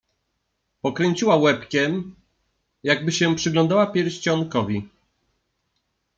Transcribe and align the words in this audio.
Pokręciła 0.81 1.35
łebkiem, 1.35 2.15
jakby 2.83 3.11
się 3.11 3.35
przyglądała 3.35 3.87
pierścionkowi. 3.87 4.89